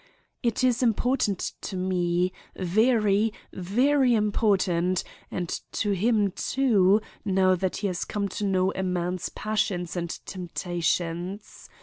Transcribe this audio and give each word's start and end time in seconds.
It 0.41 0.63
is 0.63 0.81
important 0.81 1.51
to 1.61 1.77
me, 1.77 2.33
very, 2.55 3.31
very 3.53 4.15
important, 4.15 5.03
and 5.29 5.47
to 5.73 5.91
him, 5.91 6.31
too, 6.31 6.99
now 7.23 7.53
that 7.53 7.77
he 7.77 7.85
has 7.93 8.03
come 8.03 8.27
to 8.29 8.43
know 8.43 8.71
a 8.73 8.81
man's 8.81 9.29
passions 9.29 9.95
and 9.95 10.09
temptations. 10.25 11.69